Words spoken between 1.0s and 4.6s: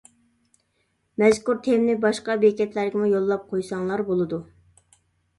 مەزكۇر تېمىنى باشقا بېكەتلەرگىمۇ يوللاپ قويساڭلار بولىدۇ.